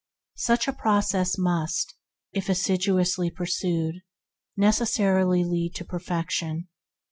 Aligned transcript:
Such 0.39 0.67
a 0.67 0.73
process 0.73 1.37
must, 1.37 1.93
if 2.33 2.49
assiduously 2.49 3.29
pursued, 3.29 3.97
necessarily 4.57 5.43
lead 5.43 5.75
to 5.75 5.85
perfection. 5.85 6.69